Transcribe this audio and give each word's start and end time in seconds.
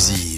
Vous 0.00 0.12
embarquez 0.12 0.16
dans 0.16 0.24
All 0.24 0.29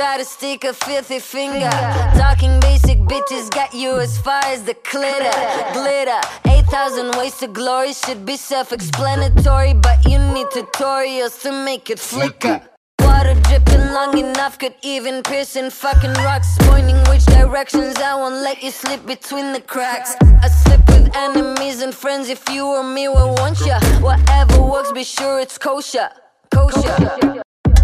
try 0.00 0.16
to 0.16 0.24
stick 0.24 0.64
a 0.64 0.72
filthy 0.72 1.18
finger. 1.18 1.68
Talking 2.16 2.58
basic 2.60 2.98
bitches 3.00 3.50
got 3.50 3.74
you 3.74 4.00
as 4.00 4.16
far 4.16 4.42
as 4.46 4.62
the 4.62 4.74
glitter. 4.90 5.36
Glitter. 5.74 6.20
8,000 6.46 7.18
ways 7.18 7.36
to 7.40 7.46
glory 7.46 7.92
should 7.92 8.24
be 8.24 8.38
self 8.38 8.72
explanatory, 8.72 9.74
but 9.74 9.98
you 10.10 10.18
need 10.34 10.46
tutorials 10.56 11.42
to 11.42 11.52
make 11.52 11.90
it 11.90 11.98
flicker. 11.98 12.62
Water 13.00 13.34
dripping 13.42 13.92
long 13.92 14.16
enough 14.16 14.58
could 14.58 14.74
even 14.82 15.22
pierce 15.22 15.54
in 15.54 15.68
fucking 15.68 16.14
rocks. 16.24 16.48
Pointing 16.60 17.00
which 17.10 17.26
directions 17.26 17.96
I 17.98 18.14
won't 18.14 18.36
let 18.36 18.62
you 18.62 18.70
slip 18.70 19.04
between 19.04 19.52
the 19.52 19.60
cracks. 19.60 20.16
I 20.42 20.48
slip 20.48 20.80
with 20.88 21.14
enemies 21.14 21.82
and 21.82 21.94
friends 21.94 22.30
if 22.30 22.48
you 22.48 22.64
or 22.64 22.82
me 22.82 23.08
will 23.08 23.34
want 23.34 23.60
ya. 23.66 23.78
Whatever 24.00 24.62
works, 24.62 24.92
be 24.92 25.04
sure 25.04 25.40
it's 25.40 25.58
kosher. 25.58 26.08
Kosher. 26.50 26.96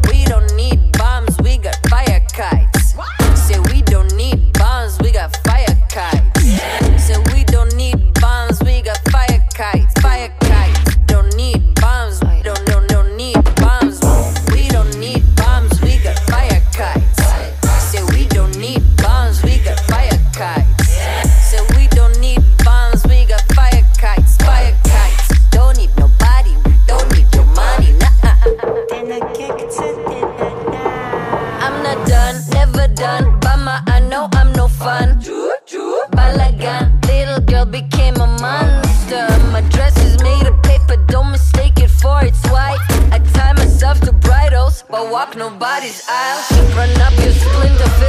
We 0.09 0.25
don't 0.25 0.51
need 0.57 0.86
Kite. 2.37 2.76
is 45.87 46.03
aisle. 46.09 46.77
Run 46.77 47.01
up 47.01 47.15
your 47.23 47.33
splendor. 47.33 48.06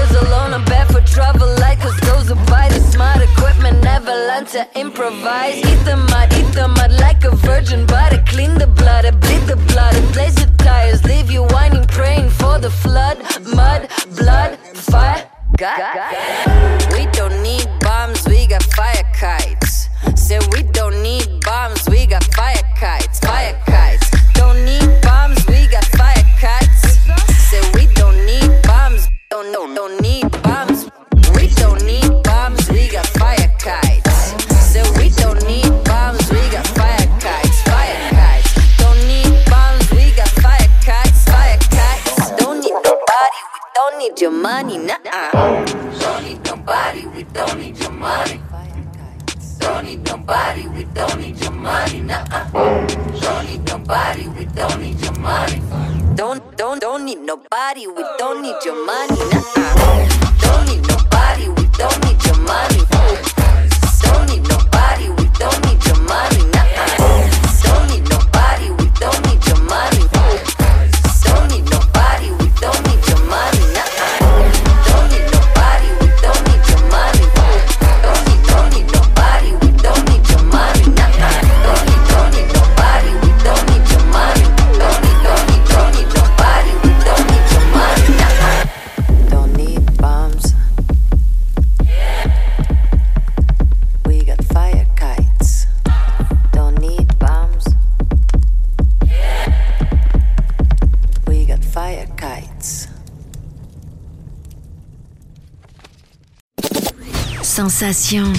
Sensation. 107.70 108.34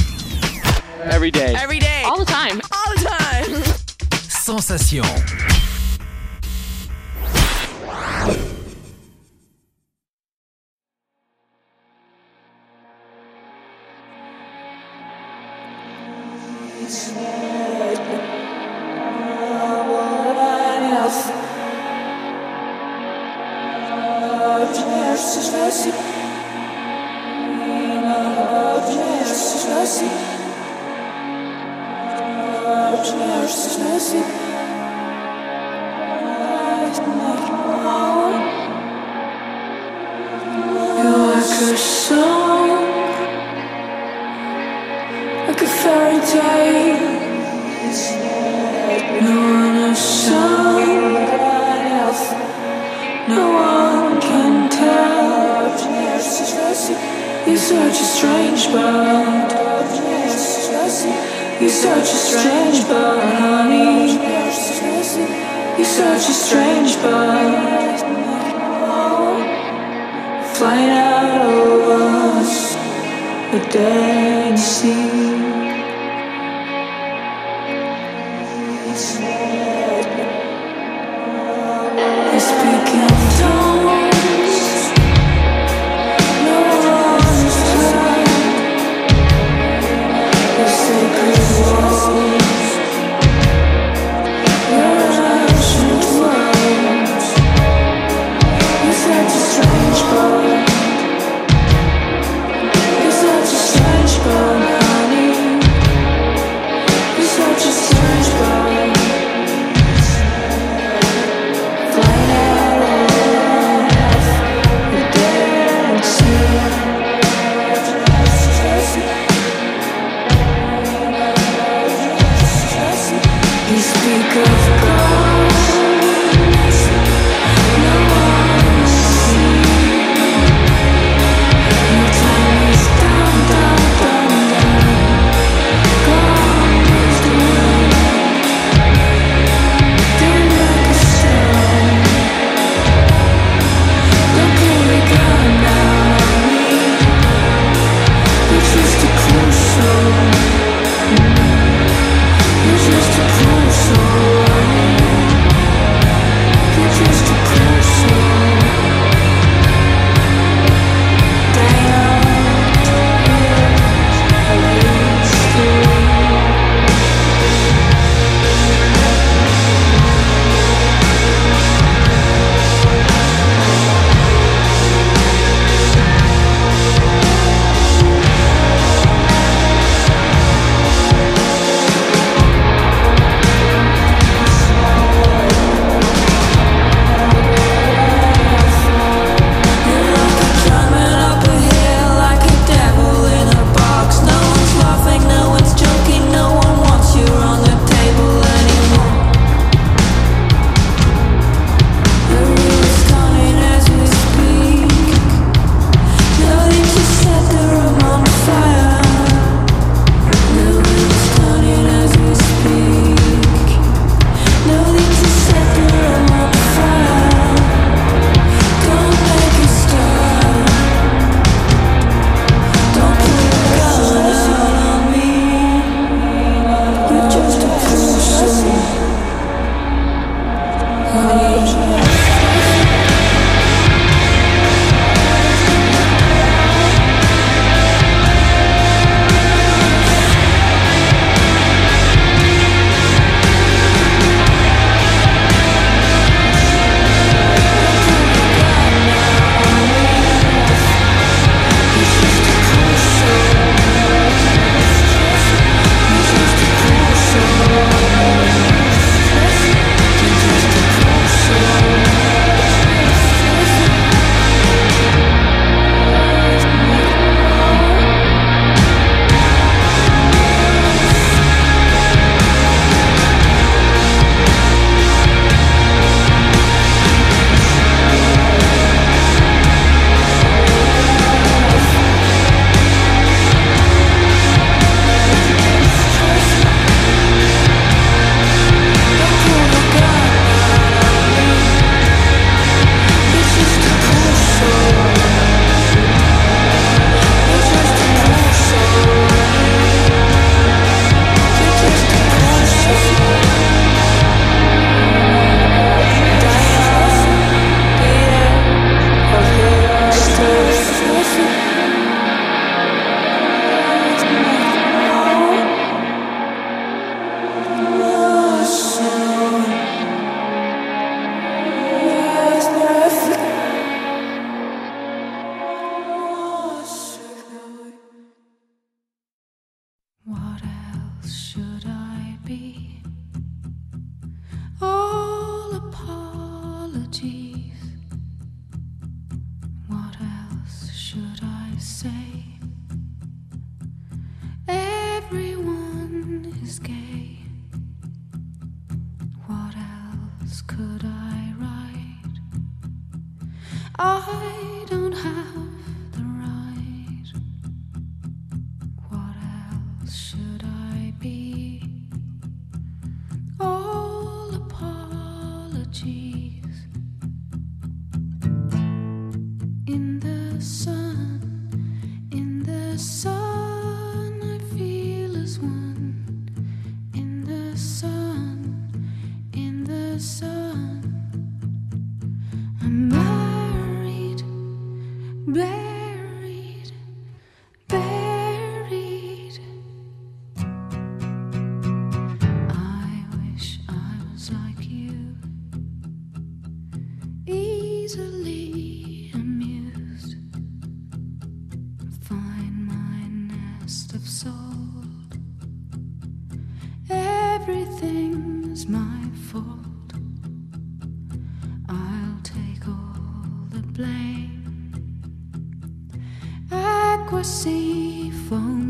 Every 1.02 1.30
day. 1.30 1.54
Every 1.54 1.78
day. 1.78 2.02
All 2.06 2.18
the 2.18 2.24
time. 2.24 2.62
All 2.72 2.94
the 2.94 3.04
time. 3.04 3.62
Sensation. 4.30 5.47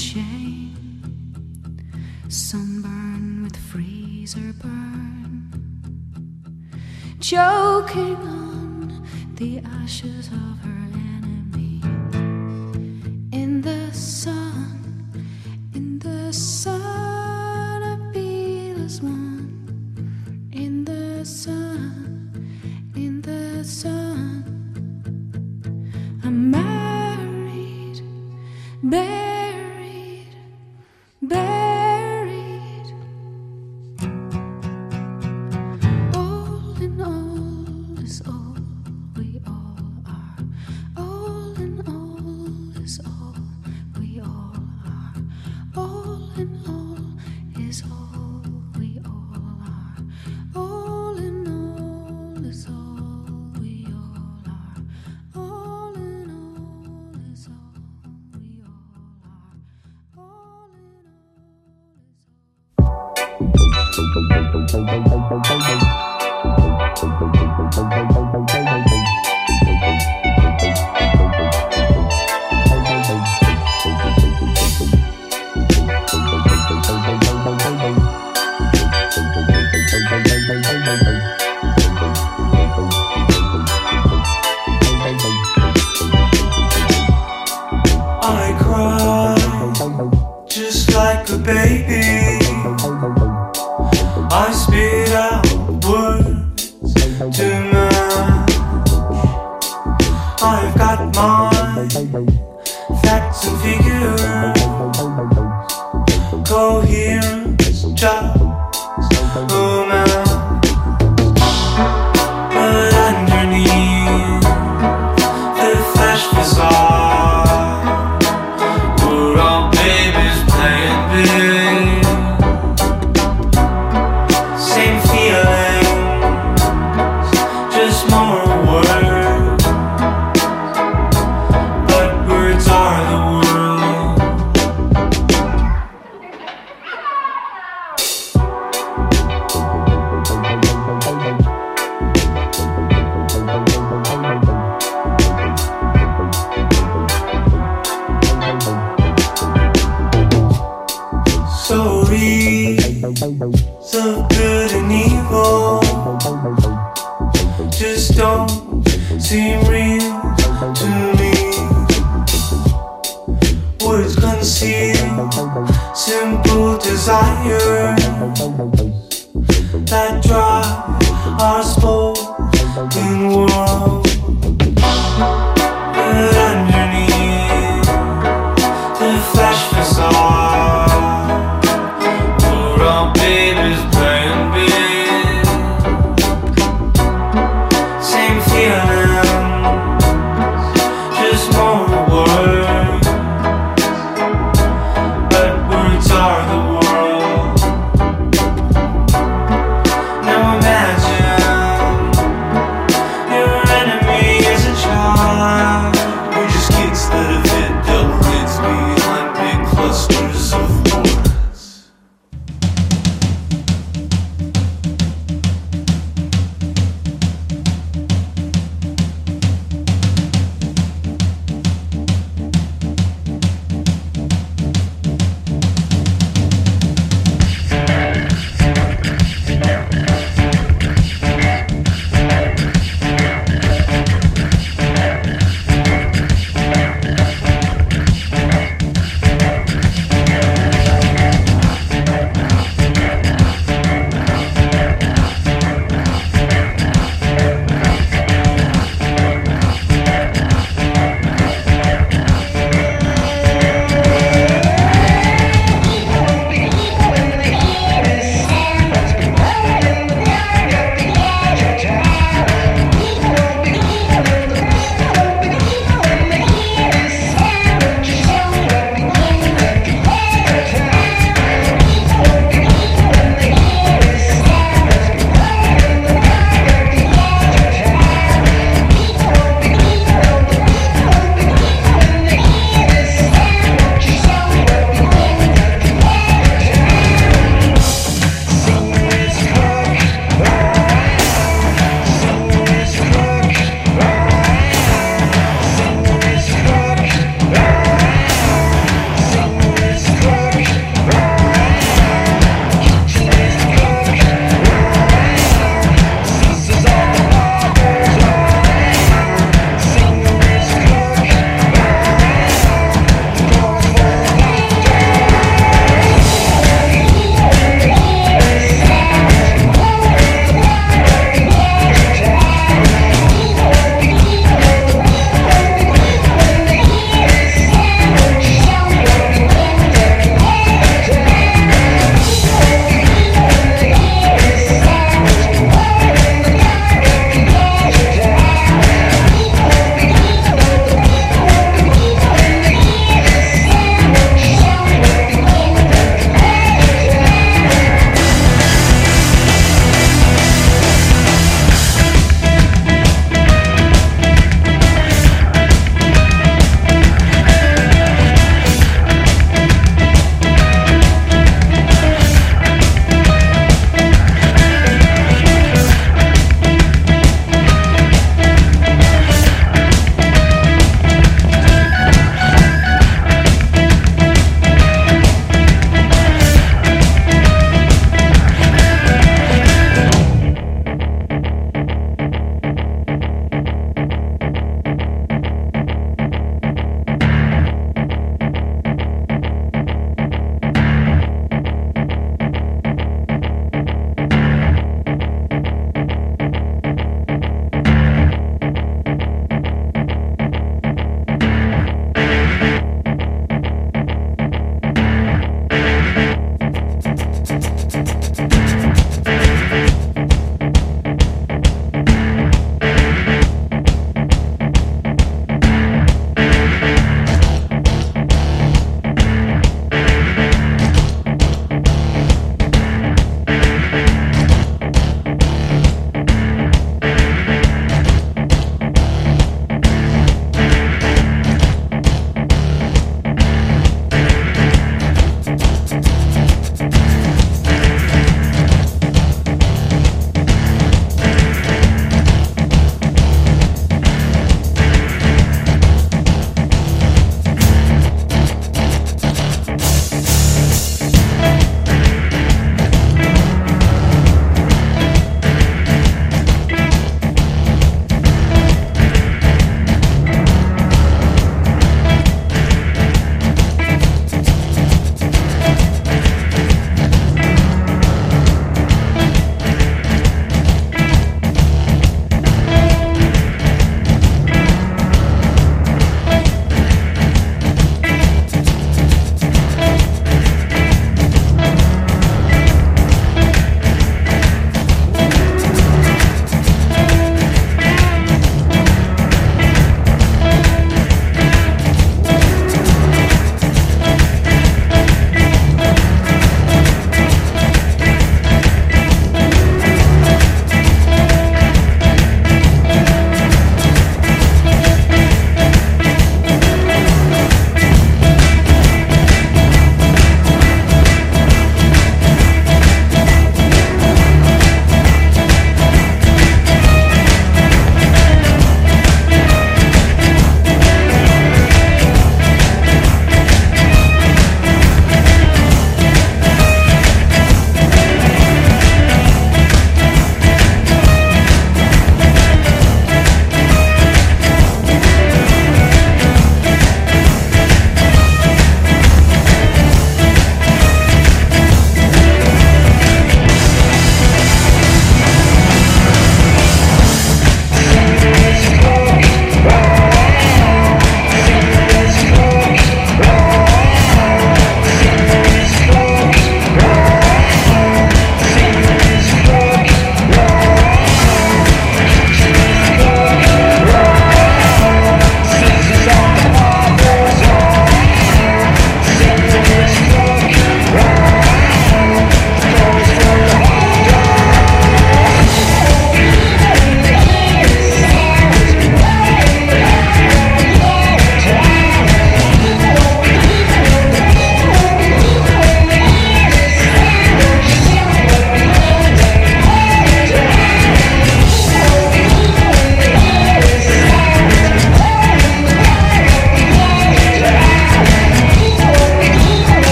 shame. 0.00 0.74
Sunburn 2.28 3.42
with 3.44 3.56
freezer 3.56 4.52
burn. 4.54 5.52
Choking 7.20 8.16
on 8.16 9.06
the 9.34 9.58
ashes 9.60 10.28
of. 10.28 10.49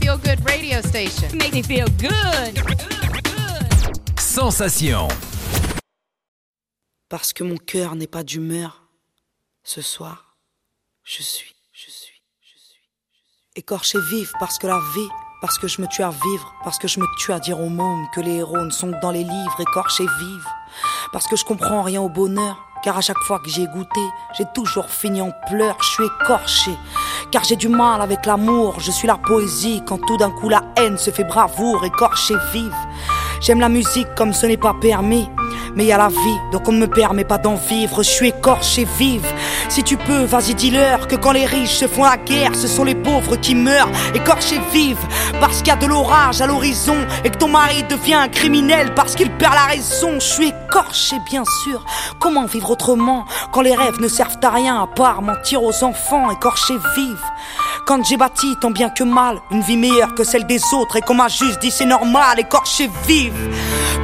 Feel, 0.00 0.16
good 0.18 0.38
radio 0.46 0.80
station. 0.80 1.28
Make 1.36 1.52
me 1.52 1.62
feel 1.62 1.86
good. 1.98 2.58
Sensation. 4.18 5.08
Parce 7.08 7.32
que 7.32 7.44
mon 7.44 7.56
cœur 7.56 7.96
n'est 7.96 8.06
pas 8.06 8.22
d'humeur, 8.22 8.84
ce 9.64 9.82
soir, 9.82 10.36
je 11.02 11.22
suis, 11.22 11.54
je 11.72 11.90
suis, 11.90 12.22
je 12.40 12.56
suis, 12.56 12.80
écorché 13.56 13.98
vive 14.10 14.32
parce 14.38 14.58
que 14.58 14.66
la 14.66 14.78
vie, 14.94 15.08
parce 15.40 15.58
que 15.58 15.66
je 15.66 15.82
me 15.82 15.88
tue 15.88 16.02
à 16.02 16.10
vivre, 16.10 16.54
parce 16.62 16.78
que 16.78 16.88
je 16.88 17.00
me 17.00 17.06
tue 17.18 17.32
à 17.32 17.40
dire 17.40 17.58
aux 17.58 17.68
mômes 17.68 18.06
que 18.14 18.20
les 18.20 18.36
héros 18.36 18.64
ne 18.64 18.70
sont 18.70 18.92
que 18.92 19.00
dans 19.00 19.10
les 19.10 19.24
livres, 19.24 19.60
écorché 19.60 20.04
vive, 20.04 20.46
parce 21.12 21.26
que 21.26 21.36
je 21.36 21.44
comprends 21.44 21.82
rien 21.82 22.00
au 22.00 22.08
bonheur, 22.08 22.56
car 22.82 22.96
à 22.96 23.00
chaque 23.00 23.18
fois 23.26 23.40
que 23.40 23.50
j'ai 23.50 23.66
goûté, 23.66 24.00
j'ai 24.38 24.46
toujours 24.54 24.88
fini 24.88 25.20
en 25.20 25.32
pleurs, 25.48 25.76
je 25.82 25.88
suis 25.88 26.04
écorché. 26.04 26.70
Car 27.30 27.44
j'ai 27.44 27.56
du 27.56 27.68
mal 27.68 28.00
avec 28.00 28.26
l'amour, 28.26 28.80
je 28.80 28.90
suis 28.90 29.06
la 29.06 29.16
poésie, 29.16 29.82
quand 29.86 29.98
tout 29.98 30.16
d'un 30.16 30.30
coup 30.30 30.48
la 30.48 30.62
haine 30.76 30.98
se 30.98 31.10
fait 31.10 31.24
bravoure, 31.24 31.84
écorché 31.84 32.34
vive. 32.52 32.74
J'aime 33.40 33.60
la 33.60 33.70
musique 33.70 34.14
comme 34.16 34.32
ce 34.34 34.46
n'est 34.46 34.58
pas 34.58 34.74
permis. 34.80 35.28
Mais 35.74 35.84
y 35.84 35.92
a 35.92 35.98
la 35.98 36.08
vie, 36.08 36.38
donc 36.52 36.68
on 36.68 36.72
ne 36.72 36.78
me 36.78 36.88
permet 36.88 37.24
pas 37.24 37.38
d'en 37.38 37.54
vivre. 37.54 38.02
Je 38.02 38.08
suis 38.08 38.28
écorché 38.28 38.86
vive. 38.98 39.26
Si 39.68 39.82
tu 39.84 39.96
peux, 39.96 40.24
vas-y 40.24 40.54
dis-leur 40.54 41.06
que 41.06 41.14
quand 41.14 41.32
les 41.32 41.46
riches 41.46 41.76
se 41.76 41.86
font 41.86 42.02
la 42.02 42.16
guerre, 42.16 42.54
ce 42.54 42.66
sont 42.66 42.84
les 42.84 42.96
pauvres 42.96 43.36
qui 43.36 43.54
meurent. 43.54 43.88
Écorché 44.14 44.60
vive, 44.72 44.98
parce 45.40 45.58
qu'il 45.58 45.68
y 45.68 45.70
a 45.70 45.76
de 45.76 45.86
l'orage 45.86 46.40
à 46.40 46.46
l'horizon 46.46 46.96
et 47.24 47.30
que 47.30 47.38
ton 47.38 47.48
mari 47.48 47.84
devient 47.88 48.14
un 48.14 48.28
criminel 48.28 48.94
parce 48.94 49.14
qu'il 49.14 49.30
perd 49.30 49.54
la 49.54 49.66
raison. 49.66 50.14
Je 50.14 50.26
suis 50.26 50.48
écorché, 50.48 51.16
bien 51.30 51.44
sûr. 51.62 51.84
Comment 52.18 52.46
vivre 52.46 52.70
autrement 52.72 53.24
quand 53.52 53.62
les 53.62 53.74
rêves 53.74 54.00
ne 54.00 54.08
servent 54.08 54.38
à 54.42 54.50
rien 54.50 54.82
à 54.82 54.86
part 54.86 55.22
mentir 55.22 55.62
aux 55.62 55.84
enfants? 55.84 56.30
Écorché 56.30 56.74
vive. 56.96 57.22
Quand 57.86 58.04
j'ai 58.04 58.16
bâti 58.16 58.56
tant 58.60 58.70
bien 58.70 58.88
que 58.90 59.02
mal 59.02 59.40
une 59.50 59.62
vie 59.62 59.76
meilleure 59.76 60.14
que 60.14 60.24
celle 60.24 60.46
des 60.46 60.60
autres 60.74 60.96
et 60.96 61.00
qu'on 61.00 61.14
m'a 61.14 61.28
juste 61.28 61.60
dit 61.60 61.70
c'est 61.70 61.84
normal, 61.86 62.38
écorché 62.38 62.88
vive. 63.06 63.32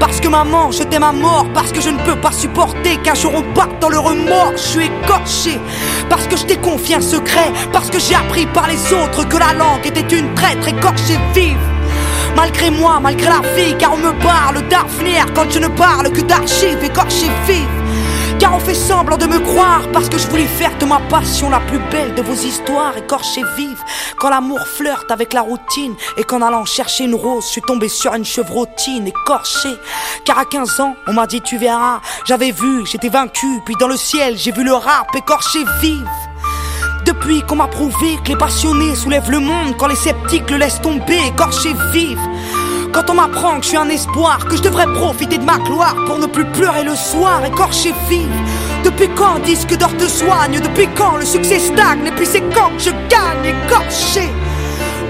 Parce 0.01 0.21
que 0.21 0.29
maman, 0.29 0.73
je 0.73 0.83
t'aime 0.83 1.05
à 1.05 1.13
mort, 1.13 1.47
parce 1.55 1.73
que 1.73 1.81
je 1.81 1.91
ne 1.91 1.99
peux 2.05 2.17
pas 2.17 2.33
supporter 2.33 2.97
qu'un 2.99 3.15
jour 3.15 3.33
on 3.35 3.43
parte 3.55 3.79
dans 3.81 3.89
le 3.89 3.99
remords, 3.99 4.53
je 4.53 4.63
suis 4.63 4.87
écorché. 4.87 5.61
Parce 6.09 6.27
que 6.27 6.37
je 6.37 6.45
t'ai 6.45 6.57
confié 6.57 6.97
un 6.97 7.01
secret, 7.01 7.53
parce 7.73 7.91
que 7.91 7.99
j'ai 7.99 8.15
appris 8.15 8.47
par 8.47 8.69
les 8.69 8.93
autres 8.93 9.29
que 9.29 9.37
la 9.37 9.53
langue 9.53 9.87
était 9.87 10.17
une 10.17 10.35
traître, 10.35 10.69
écorché 10.69 11.19
vive. 11.35 11.57
Malgré 12.35 12.71
moi, 12.71 12.99
malgré 13.01 13.29
la 13.29 13.41
vie, 13.55 13.77
car 13.79 13.95
on 13.95 13.99
me 13.99 14.13
parle 14.23 14.67
d'avenir 14.69 15.27
quand 15.35 15.51
je 15.51 15.59
ne 15.59 15.69
parle 15.69 16.11
que 16.11 16.21
d'archives, 16.23 16.83
écorché 16.83 17.27
vive. 17.47 17.86
On 18.53 18.61
fait 18.61 18.75
semblant 18.75 19.17
de 19.19 19.27
me 19.27 19.39
croire 19.39 19.83
parce 19.93 20.09
que 20.09 20.19
je 20.19 20.27
voulais 20.29 20.47
faire 20.47 20.77
de 20.79 20.87
ma 20.87 20.99
passion 21.11 21.51
la 21.51 21.61
plus 21.61 21.79
belle 21.91 22.15
de 22.15 22.23
vos 22.23 22.33
histoires 22.33 22.97
écorchées 22.97 23.43
vives. 23.57 23.83
Quand 24.19 24.31
l'amour 24.31 24.61
flirte 24.67 25.11
avec 25.11 25.35
la 25.35 25.43
routine 25.43 25.95
et 26.17 26.25
qu'en 26.25 26.41
allant 26.41 26.65
chercher 26.65 27.05
une 27.05 27.15
rose, 27.15 27.45
je 27.45 27.51
suis 27.51 27.61
tombé 27.61 27.89
sur 27.89 28.15
une 28.15 28.25
chevrotine 28.25 29.07
écorchée. 29.09 29.77
Car 30.25 30.39
à 30.39 30.45
15 30.47 30.81
ans, 30.81 30.97
on 31.07 31.13
m'a 31.13 31.27
dit 31.27 31.43
tu 31.43 31.59
verras, 31.59 32.01
j'avais 32.25 32.51
vu, 32.51 32.87
j'étais 32.87 33.11
vaincu, 33.11 33.61
puis 33.67 33.75
dans 33.79 33.89
le 33.89 33.97
ciel, 33.97 34.39
j'ai 34.39 34.53
vu 34.53 34.65
le 34.65 34.75
rap 34.75 35.15
écorché 35.15 35.59
vive. 35.83 36.09
Depuis 37.05 37.43
qu'on 37.43 37.57
m'a 37.57 37.69
prouvé 37.69 38.17
que 38.25 38.31
les 38.31 38.37
passionnés 38.37 38.95
soulèvent 38.95 39.31
le 39.31 39.41
monde 39.41 39.77
quand 39.79 39.87
les 39.87 39.97
sceptiques 39.97 40.51
le 40.51 40.57
laissent 40.57 40.81
tomber, 40.81 41.19
écorché 41.29 41.75
vive. 41.93 42.19
Quand 42.97 43.11
on 43.11 43.15
m'apprend 43.15 43.59
que 43.59 43.65
je 43.65 43.69
suis 43.69 43.77
un 43.77 43.91
espoir, 43.91 44.39
que 44.47 44.57
je 44.57 44.63
devrais 44.63 44.87
profiter 44.87 45.37
de 45.37 45.45
ma 45.45 45.59
gloire 45.59 45.95
pour 46.07 46.19
ne 46.19 46.25
plus 46.25 46.47
pleurer 46.47 46.83
le 46.83 46.97
soir, 46.97 47.45
écorché 47.45 47.93
vive. 48.09 48.27
Depuis 48.85 49.11
quand 49.15 49.39
disque 49.41 49.77
d'or 49.77 49.95
te 49.99 50.07
soigne? 50.07 50.61
Depuis 50.61 50.89
quand 50.97 51.19
le 51.19 51.27
succès 51.27 51.59
stagne? 51.59 52.07
Et 52.07 52.11
puis 52.13 52.25
c'est 52.25 52.41
quand 52.55 52.71
que 52.71 52.83
je 52.83 52.91
gagne, 53.11 53.55
écorché 53.55 54.33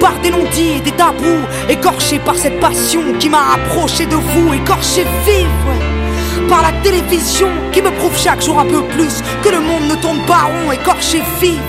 par 0.01 0.15
des 0.21 0.31
non-dits 0.31 0.79
et 0.79 0.81
des 0.81 0.91
tabous, 0.91 1.47
écorché 1.69 2.19
par 2.19 2.35
cette 2.35 2.59
passion 2.59 3.03
qui 3.21 3.29
m'a 3.29 3.53
approché 3.55 4.05
de 4.07 4.17
vous, 4.17 4.53
écorché 4.53 5.07
vive. 5.25 6.49
Par 6.49 6.63
la 6.63 6.73
télévision 6.83 7.51
qui 7.71 7.83
me 7.83 7.93
prouve 7.93 8.19
chaque 8.19 8.43
jour 8.43 8.59
un 8.59 8.67
peu 8.67 8.83
plus 8.83 9.23
que 9.45 9.49
le 9.49 9.61
monde 9.61 9.85
ne 9.89 9.95
tourne 9.95 10.27
pas 10.27 10.49
rond, 10.51 10.73
écorché 10.73 11.23
vive. 11.41 11.61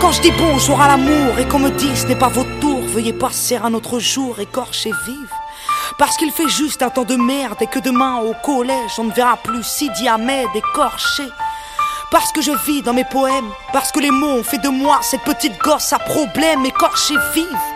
Quand 0.00 0.10
je 0.10 0.22
dis 0.22 0.32
bonjour 0.38 0.80
à 0.80 0.88
l'amour 0.88 1.38
et 1.38 1.44
qu'on 1.44 1.58
me 1.58 1.70
dit 1.70 1.94
ce 1.94 2.06
n'est 2.06 2.16
pas 2.16 2.28
votre 2.28 2.58
tour, 2.60 2.73
veuillez 2.94 3.12
passer 3.12 3.56
un 3.56 3.74
autre 3.74 3.98
jour, 3.98 4.38
écorché 4.38 4.92
vive. 5.04 5.32
Parce 5.98 6.16
qu'il 6.16 6.30
fait 6.30 6.48
juste 6.48 6.80
un 6.80 6.90
temps 6.90 7.04
de 7.04 7.16
merde 7.16 7.60
et 7.60 7.66
que 7.66 7.80
demain 7.80 8.18
au 8.18 8.34
collège 8.44 8.92
on 8.98 9.04
ne 9.04 9.12
verra 9.12 9.36
plus 9.36 9.64
Sidi 9.64 10.06
Ahmed 10.06 10.46
écorché. 10.54 11.24
Parce 12.12 12.30
que 12.30 12.40
je 12.40 12.52
vis 12.64 12.82
dans 12.82 12.92
mes 12.92 13.04
poèmes, 13.04 13.50
parce 13.72 13.90
que 13.90 13.98
les 13.98 14.12
mots 14.12 14.38
ont 14.38 14.44
fait 14.44 14.58
de 14.58 14.68
moi 14.68 15.00
cette 15.02 15.22
petite 15.22 15.58
gosse 15.58 15.92
à 15.92 15.98
problème 15.98 16.64
écorché 16.64 17.14
vive. 17.34 17.66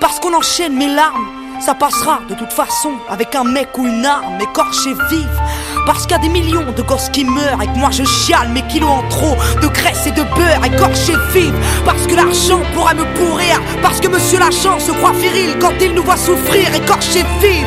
Parce 0.00 0.18
qu'on 0.18 0.34
enchaîne 0.34 0.74
mes 0.74 0.92
larmes, 0.92 1.35
ça 1.60 1.74
passera 1.74 2.20
de 2.28 2.34
toute 2.34 2.52
façon 2.52 2.92
avec 3.08 3.34
un 3.34 3.44
mec 3.44 3.76
ou 3.78 3.86
une 3.86 4.04
arme 4.04 4.40
écorché 4.40 4.92
vive. 5.10 5.40
Parce 5.86 6.02
qu'il 6.02 6.12
y 6.12 6.14
a 6.14 6.18
des 6.18 6.28
millions 6.28 6.72
de 6.72 6.82
gosses 6.82 7.08
qui 7.10 7.24
meurent 7.24 7.62
et 7.62 7.66
que 7.66 7.78
moi 7.78 7.90
je 7.90 8.04
chiale 8.04 8.48
mes 8.48 8.62
kilos 8.62 8.90
en 8.90 9.08
trop 9.08 9.36
de 9.62 9.68
graisse 9.68 10.06
et 10.06 10.10
de 10.10 10.22
beurre 10.22 10.64
écorché 10.64 11.14
vive. 11.32 11.54
Parce 11.84 12.06
que 12.06 12.14
l'argent 12.14 12.60
pourrait 12.74 12.94
me 12.94 13.04
pourrir. 13.14 13.60
Parce 13.82 14.00
que 14.00 14.08
monsieur 14.08 14.38
l'agent 14.38 14.78
se 14.78 14.92
croit 14.92 15.12
viril 15.12 15.56
quand 15.60 15.72
il 15.80 15.94
nous 15.94 16.02
voit 16.02 16.16
souffrir 16.16 16.74
écorché 16.74 17.24
vive. 17.40 17.66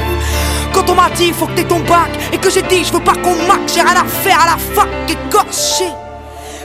Quand 0.73 0.89
on 0.89 0.95
m'a 0.95 1.10
dit 1.12 1.32
faut 1.32 1.47
que 1.47 1.54
t'aies 1.54 1.63
ton 1.63 1.80
bac 1.80 2.10
et 2.32 2.38
que 2.38 2.49
j'ai 2.49 2.62
dit 2.63 2.84
je 2.84 2.93
veux 2.93 3.04
pas 3.04 3.15
qu'on 3.15 3.36
marque, 3.47 3.67
j'ai 3.73 3.82
rien 3.82 4.02
à 4.02 4.06
faire 4.06 4.39
à 4.41 4.45
la 4.45 4.58
fac 4.58 4.89
écorché. 5.08 5.86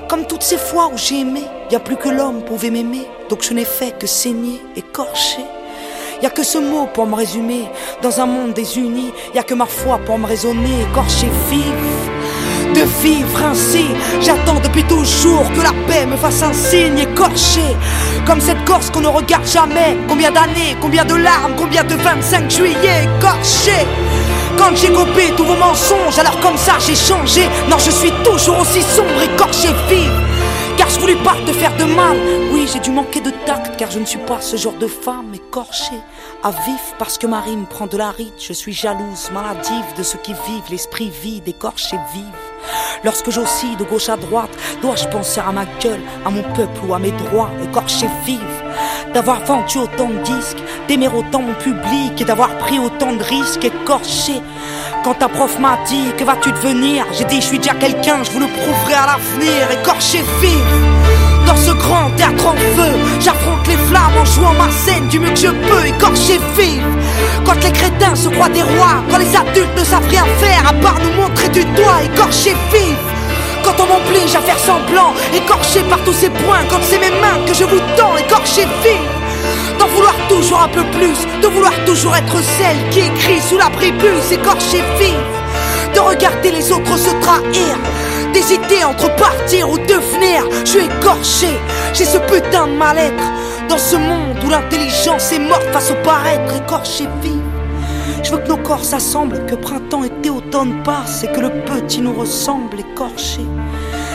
Comme 0.09 0.27
toutes 0.27 0.43
ces 0.43 0.59
fois 0.59 0.91
où 0.93 0.99
j'ai 0.99 1.21
aimé, 1.21 1.45
y 1.71 1.77
a 1.77 1.81
plus 1.81 1.97
que 1.97 2.11
l'homme 2.11 2.43
pouvait 2.43 2.71
m'aimer, 2.71 3.09
donc 3.31 3.43
je 3.43 3.55
n'ai 3.55 3.65
fait 3.65 3.99
que 3.99 4.07
saigner, 4.07 4.61
écorché. 4.77 5.41
Y 6.25 6.27
a 6.27 6.31
que 6.31 6.43
ce 6.43 6.57
mot 6.57 6.87
pour 6.87 7.07
me 7.07 7.17
résumer. 7.17 7.69
Dans 8.01 8.19
un 8.19 8.25
monde 8.25 8.55
désuni, 8.55 9.13
y 9.35 9.39
a 9.39 9.43
que 9.43 9.53
ma 9.53 9.67
foi 9.67 10.01
pour 10.07 10.19
me 10.19 10.27
raisonner, 10.27 10.81
écorché 10.91 11.29
vive. 11.51 12.73
De 12.73 12.81
vivre 13.03 13.45
ainsi, 13.45 13.85
j'attends 14.23 14.59
depuis 14.59 14.85
toujours 14.85 15.45
que 15.53 15.61
la 15.61 15.75
paix 15.87 16.07
me 16.07 16.17
fasse 16.17 16.43
un 16.43 16.55
signe 16.55 17.01
écorché. 17.01 17.61
Comme 18.27 18.41
cette 18.41 18.65
Corse 18.65 18.89
qu'on 18.89 19.03
ne 19.03 19.09
regarde 19.09 19.47
jamais. 19.47 19.99
Combien 20.09 20.31
d'années, 20.31 20.75
combien 20.81 21.05
de 21.05 21.15
larmes, 21.15 21.57
combien 21.59 21.85
de 21.85 21.95
25 21.95 22.51
juillet 22.51 23.07
écorché. 23.19 23.87
Quand 24.57 24.75
j'ai 24.77 24.95
copé 24.95 25.31
tous 25.37 25.45
vos 25.45 25.57
mensonges, 25.57 26.19
alors 26.19 26.41
comme 26.41 26.57
ça 26.57 26.79
j'ai 26.79 26.97
changé. 26.97 27.43
Non, 27.69 27.77
je 27.77 27.91
suis 27.91 28.13
toujours 28.25 28.61
aussi 28.61 28.81
sombre, 28.81 29.21
écorché, 29.23 29.69
vive. 29.91 30.25
Car 30.77 30.89
je 30.89 30.99
voulais 30.99 31.23
pas 31.23 31.37
te 31.47 31.53
faire 31.53 31.77
de 31.77 31.85
mal. 31.85 32.17
Oui, 32.53 32.69
j'ai 32.73 32.81
dû 32.81 32.91
manquer 32.91 33.21
de 33.21 33.31
tact, 33.47 33.77
car 33.77 33.91
je 33.91 33.99
ne 34.01 34.05
suis 34.05 34.19
pas 34.19 34.41
ce 34.41 34.57
genre 34.57 34.75
de 34.75 34.89
femme 34.89 35.33
écorchée. 35.33 36.01
À 36.47 36.51
vif, 36.51 36.93
parce 36.99 37.17
que 37.17 37.27
ma 37.27 37.41
rime 37.41 37.65
prend 37.65 37.87
de 37.87 37.97
la 37.97 38.11
rite. 38.11 38.35
Je 38.39 38.53
suis 38.53 38.75
jalouse, 38.75 39.31
maladive 39.33 39.97
de 39.97 40.03
ceux 40.03 40.19
qui 40.19 40.35
vivent 40.35 40.71
l'esprit 40.71 41.09
vide, 41.09 41.49
écorché, 41.49 41.97
vive. 42.13 42.23
Lorsque 43.03 43.31
j'oscille 43.31 43.79
de 43.79 43.85
gauche 43.85 44.11
à 44.11 44.19
droite, 44.19 44.51
dois-je 44.83 45.09
penser 45.09 45.41
à 45.41 45.51
ma 45.53 45.65
gueule, 45.65 46.03
à 46.23 46.29
mon 46.29 46.43
peuple 46.53 46.81
ou 46.87 46.93
à 46.93 46.99
mes 46.99 47.13
droits, 47.13 47.49
écorché, 47.63 48.09
vive? 48.27 48.63
D'avoir 49.15 49.43
vendu 49.47 49.79
autant 49.79 50.11
de 50.11 50.19
disques, 50.19 50.63
d'aimer 50.87 51.09
autant 51.09 51.41
mon 51.41 51.55
public 51.55 52.21
et 52.21 52.25
d'avoir 52.25 52.51
pris 52.59 52.79
autant 52.79 53.15
de 53.15 53.23
risques, 53.23 53.65
écorché. 53.65 54.43
Quand 55.03 55.15
ta 55.15 55.31
prof 55.31 55.59
m'a 55.59 55.79
dit 55.87 56.13
que 56.19 56.25
vas-tu 56.25 56.53
devenir, 56.53 57.07
j'ai 57.13 57.25
dit 57.25 57.41
je 57.41 57.47
suis 57.47 57.59
déjà 57.59 57.73
quelqu'un, 57.73 58.23
je 58.23 58.31
vous 58.33 58.41
le 58.41 58.49
prouverai 58.49 58.93
à 58.93 59.07
l'avenir, 59.07 59.71
écorché, 59.81 60.19
vive 60.43 60.94
dans 61.47 61.57
ce 61.57 61.71
grand 61.73 62.11
théâtre 62.17 62.47
en 62.47 62.57
feu, 62.57 62.93
j'affronte 63.21 63.67
les 63.67 63.77
flammes 63.77 64.17
en 64.21 64.25
jouant 64.25 64.55
ma 64.55 64.71
scène 64.71 65.09
du 65.09 65.19
mieux 65.19 65.31
que 65.31 65.41
je 65.41 65.49
peux, 65.49 65.87
écorché 65.87 66.41
vive. 66.57 66.87
Quand 67.45 67.63
les 67.63 67.73
crétins 67.73 68.15
se 68.15 68.29
croient 68.29 68.49
des 68.49 68.63
rois, 68.63 69.03
quand 69.11 69.19
les 69.19 69.37
adultes 69.37 69.79
ne 69.79 69.85
savent 69.85 70.09
rien 70.09 70.25
faire 70.39 70.63
à 70.69 70.73
part 70.75 70.99
nous 71.01 71.23
montrer 71.23 71.49
du 71.49 71.65
doigt, 71.65 72.03
écorché 72.05 72.55
vive. 72.73 72.97
Quand 73.65 73.75
on 73.83 73.87
m'oblige 73.87 74.35
à 74.35 74.41
faire 74.41 74.59
semblant, 74.59 75.13
écorché 75.35 75.83
par 75.89 75.99
tous 76.05 76.13
ces 76.13 76.31
points, 76.31 76.65
quand 76.71 76.81
c'est 76.83 76.99
mes 76.99 77.11
mains 77.21 77.45
que 77.47 77.55
je 77.55 77.65
vous 77.65 77.81
tends, 77.97 78.17
écorché 78.17 78.63
vive. 78.83 79.79
D'en 79.79 79.87
vouloir 79.89 80.15
toujours 80.29 80.61
un 80.61 80.69
peu 80.69 80.85
plus, 80.99 81.17
de 81.43 81.49
vouloir 81.49 81.73
toujours 81.87 82.15
être 82.17 82.37
celle 82.59 82.89
qui 82.91 83.01
écrit 83.01 83.41
sous 83.41 83.59
la 83.59 83.71
prépuce, 83.71 84.33
écorché 84.33 84.83
vive. 84.99 85.95
De 85.95 86.01
regarder 86.01 86.51
les 86.51 86.73
autres 86.73 86.99
se 86.99 87.11
trahir, 87.21 87.77
d'hésiter 88.35 88.85
entre 88.85 89.15
partir 89.17 89.71
ou 89.71 89.79
devenir. 89.79 90.45
Je 90.65 90.71
suis 90.71 90.85
écorché, 90.85 91.49
j'ai 91.95 92.05
ce 92.05 92.19
putain 92.19 92.67
de 92.67 92.73
mal-être. 92.73 93.25
Dans 93.69 93.79
ce 93.79 93.97
monde 93.97 94.37
où 94.45 94.51
l'intelligence 94.51 95.33
est 95.33 95.39
morte 95.39 95.65
face 95.73 95.91
au 95.91 95.95
paraître, 96.05 96.55
écorché 96.55 97.05
vive. 97.23 97.41
Je 98.23 98.33
veux 98.33 98.39
que 98.39 98.49
nos 98.49 98.57
corps 98.57 98.85
s'assemblent, 98.85 99.47
que 99.47 99.55
printemps, 99.55 100.05
été, 100.05 100.31
automne 100.31 100.83
passe 100.83 101.25
et 101.25 101.29
que 101.29 101.41
le 101.41 101.51
petit 101.63 102.01
nous 102.01 102.13
ressemble, 102.13 102.81
écorché. 102.81 103.41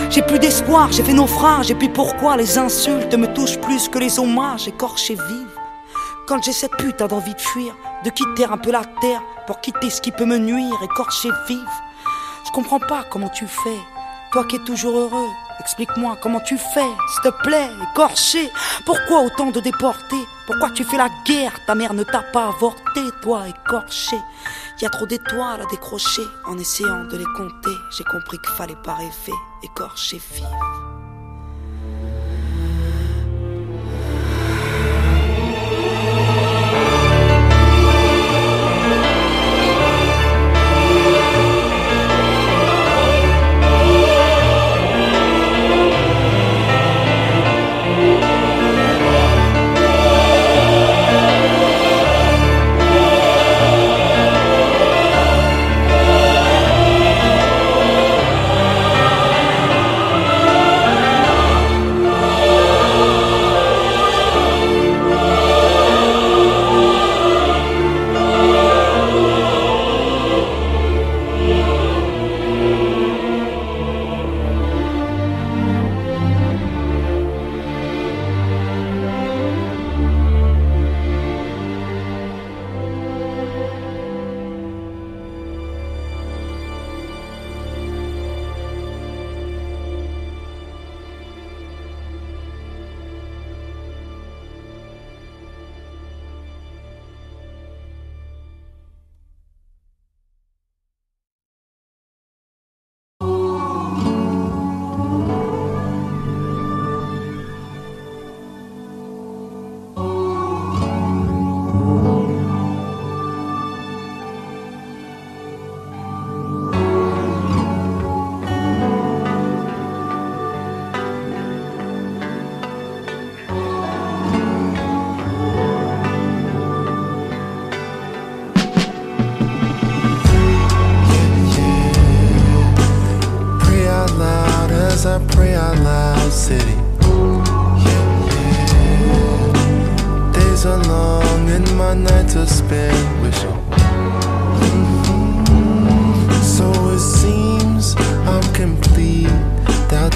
J'ai 0.09 0.21
plus 0.21 0.39
d'espoir, 0.39 0.91
j'ai 0.91 1.03
fait 1.03 1.13
naufrage, 1.13 1.71
et 1.71 1.75
puis 1.75 1.89
pourquoi 1.89 2.35
les 2.35 2.57
insultes 2.57 3.13
me 3.15 3.27
touchent 3.33 3.59
plus 3.59 3.87
que 3.87 3.99
les 3.99 4.19
hommages, 4.19 4.67
écorché 4.67 5.13
vive. 5.13 5.55
Quand 6.27 6.43
j'ai 6.43 6.53
cette 6.53 6.75
putain 6.77 7.07
d'envie 7.07 7.33
de 7.33 7.41
fuir, 7.41 7.75
de 8.03 8.09
quitter 8.09 8.45
un 8.45 8.57
peu 8.57 8.71
la 8.71 8.83
terre 9.01 9.21
pour 9.47 9.61
quitter 9.61 9.89
ce 9.89 10.01
qui 10.01 10.11
peut 10.11 10.25
me 10.25 10.37
nuire, 10.37 10.77
écorché 10.83 11.29
vive. 11.47 11.59
Je 12.45 12.51
comprends 12.51 12.79
pas 12.79 13.03
comment 13.09 13.29
tu 13.29 13.45
fais, 13.45 13.79
toi 14.31 14.45
qui 14.45 14.57
es 14.57 14.59
toujours 14.59 14.97
heureux, 14.97 15.29
Explique-moi 15.59 16.17
comment 16.21 16.39
tu 16.39 16.57
fais, 16.57 16.89
s'il 17.11 17.21
te 17.21 17.43
plaît, 17.43 17.69
écorché. 17.91 18.49
Pourquoi 18.85 19.23
autant 19.23 19.51
de 19.51 19.59
déportés? 19.59 20.25
Pourquoi 20.47 20.69
tu 20.71 20.85
fais 20.85 20.97
la 20.97 21.09
guerre? 21.25 21.53
Ta 21.67 21.75
mère 21.75 21.93
ne 21.93 22.03
t'a 22.03 22.23
pas 22.23 22.47
avorté, 22.47 23.01
toi, 23.21 23.47
écorché. 23.47 24.15
Y 24.81 24.85
a 24.85 24.89
trop 24.89 25.05
d'étoiles 25.05 25.61
à 25.61 25.65
décrocher. 25.65 26.23
En 26.47 26.57
essayant 26.57 27.03
de 27.03 27.17
les 27.17 27.25
compter, 27.35 27.75
j'ai 27.91 28.05
compris 28.05 28.39
qu'il 28.39 28.55
fallait 28.55 28.77
pas 28.83 28.95
rêver, 28.95 29.37
écorché 29.61 30.17
vif. 30.17 30.98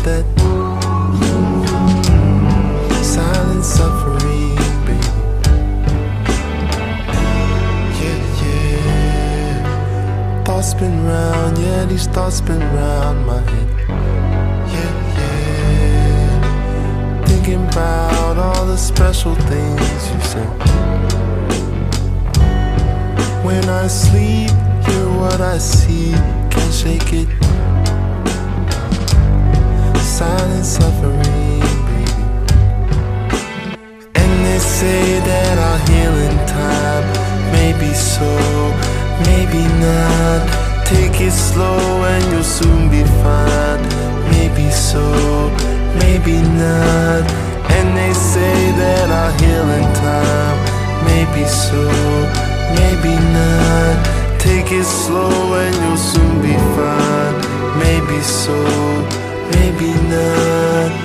That 0.03 0.25
silent 3.01 3.63
suffering, 3.63 4.55
baby. 4.85 4.99
Yeah, 7.99 8.19
yeah. 8.43 9.63
Thoughts 10.43 10.71
spin 10.71 11.05
round, 11.05 11.57
yeah, 11.57 11.85
these 11.85 12.07
thoughts 12.07 12.37
spin 12.37 12.59
round 12.59 13.25
my 13.25 13.39
head. 13.39 13.69
Yeah, 14.73 14.93
yeah. 15.19 16.31
Thinking 17.25 17.65
about 17.67 18.37
all 18.37 18.65
the 18.65 18.77
special 18.77 19.35
things 19.35 20.11
you 20.11 20.19
said. 20.31 20.49
When 23.45 23.69
I 23.69 23.87
sleep, 23.87 24.51
hear 24.85 25.07
what 25.19 25.39
I 25.39 25.57
see, 25.59 26.11
can't 26.49 26.73
shake 26.73 27.13
it. 27.13 27.42
Silent 30.13 30.63
suffering, 30.63 31.59
baby. 31.89 32.05
And 34.13 34.45
they 34.45 34.59
say 34.59 35.19
that 35.19 35.57
I'll 35.57 35.81
heal 35.89 36.15
in 36.27 36.35
time. 36.45 37.05
Maybe 37.51 37.91
so, 37.95 38.29
maybe 39.25 39.65
not. 39.81 40.45
Take 40.85 41.19
it 41.19 41.31
slow 41.31 42.03
and 42.05 42.23
you'll 42.31 42.43
soon 42.43 42.91
be 42.91 43.01
fine. 43.25 43.81
Maybe 44.29 44.69
so, 44.69 45.01
maybe 45.97 46.37
not. 46.61 47.23
And 47.73 47.97
they 47.97 48.13
say 48.13 48.71
that 48.77 49.09
I'll 49.09 49.33
heal 49.41 49.67
in 49.79 49.87
time. 49.97 50.57
Maybe 51.09 51.43
so, 51.49 51.81
maybe 52.77 53.17
not. 53.33 53.95
Take 54.37 54.71
it 54.71 54.85
slow 54.85 55.55
and 55.57 55.75
you'll 55.81 55.97
soon 55.97 56.39
be 56.39 56.53
fine. 56.77 57.35
Maybe 57.81 58.21
so, 58.21 58.61
maybe 59.51 59.91
not. 60.09 61.02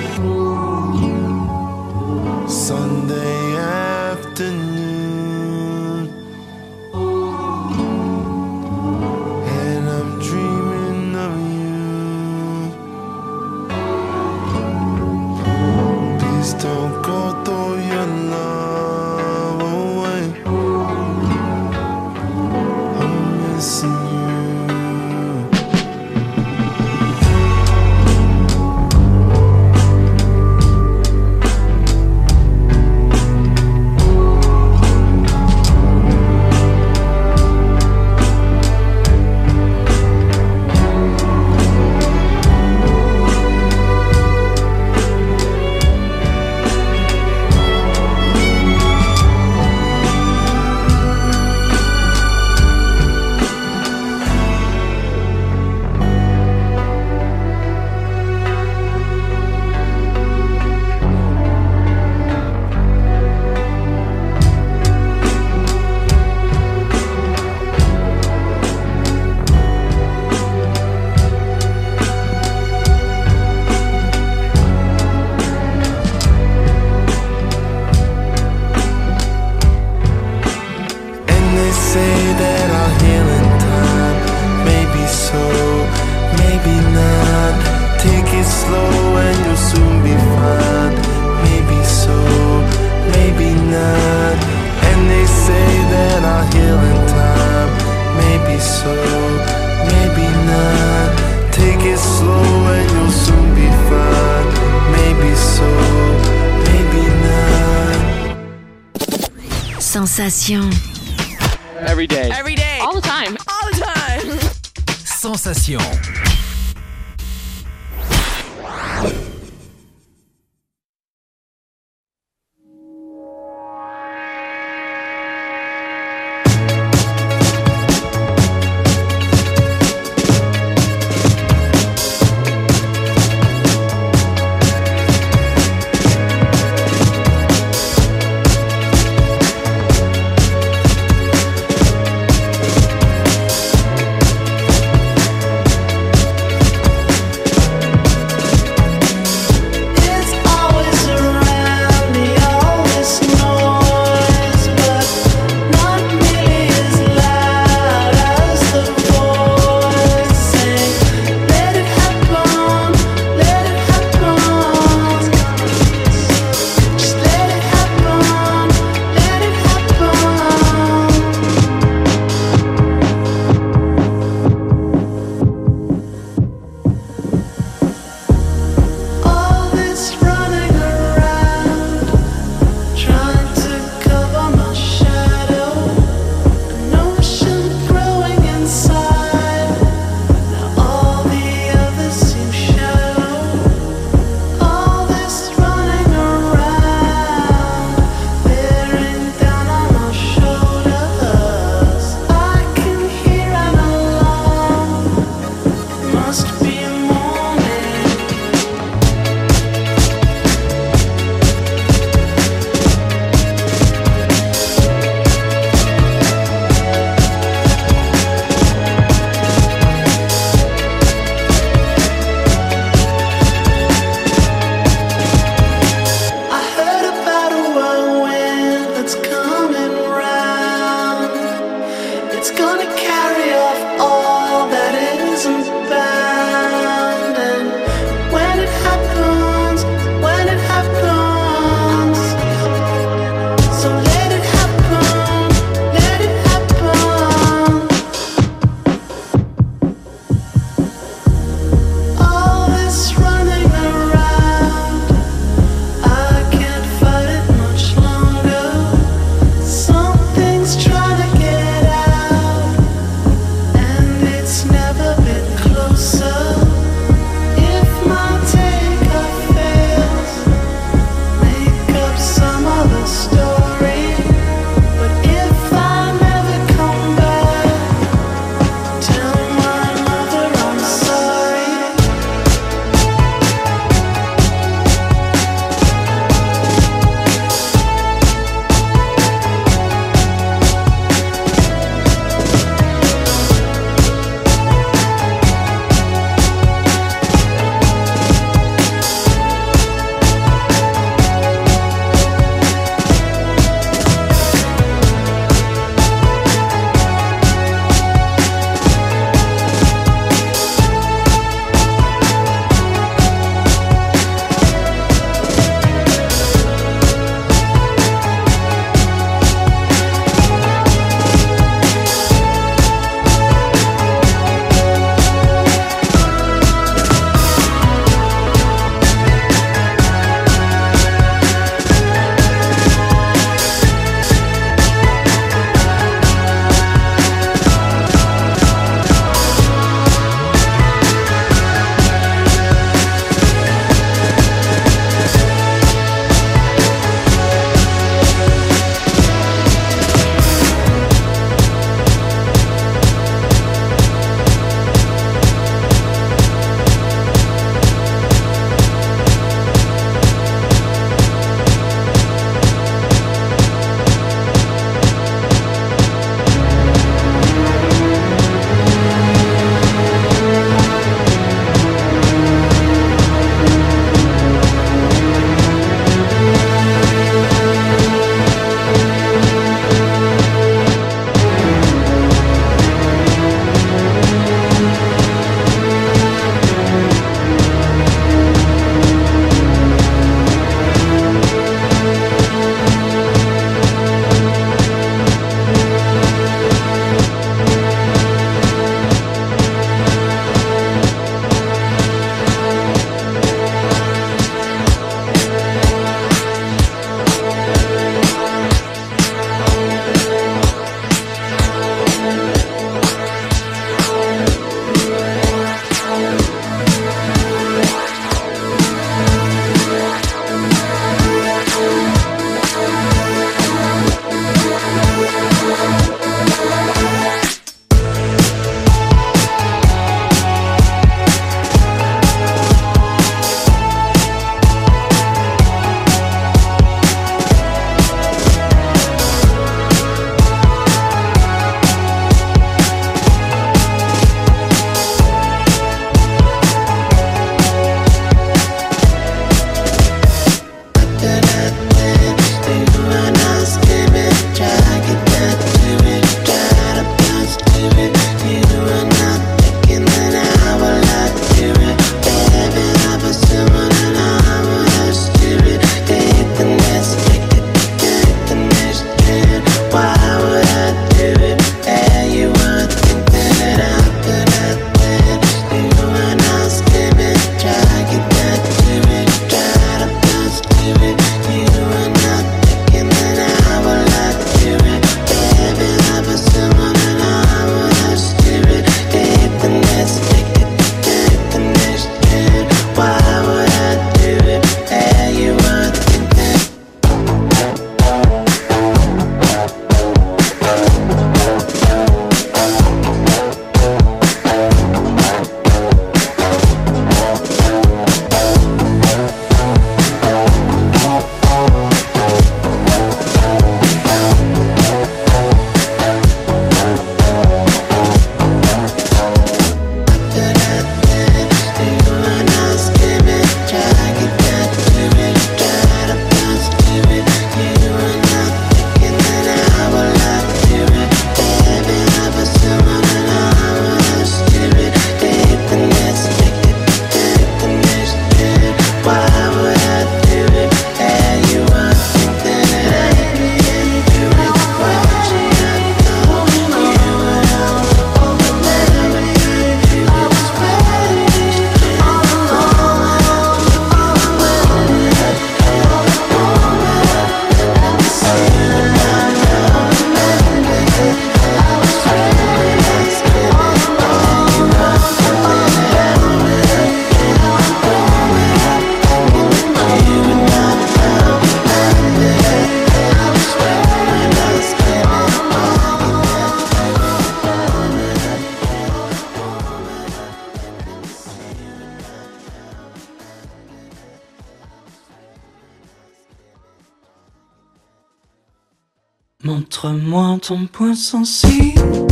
Montre-moi 589.49 590.37
ton 590.43 590.67
point 590.67 590.93
sensible. 590.93 592.08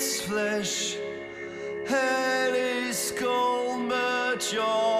its 0.00 0.18
flesh. 0.22 0.96
Hell 1.86 2.54
is 2.54 3.12
cold, 3.18 3.90
but 3.90 4.50
your 4.50 4.99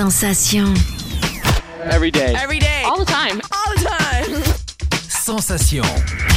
Sensation. 0.00 0.74
Every 1.82 2.10
day. 2.10 2.34
Every 2.34 2.58
day. 2.58 2.84
All 2.86 2.98
the 2.98 3.04
time. 3.04 3.38
All 3.52 3.74
the 3.74 3.84
time. 3.84 4.42
Sensation. 5.10 6.29